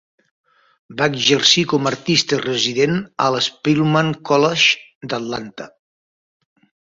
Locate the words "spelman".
3.49-4.11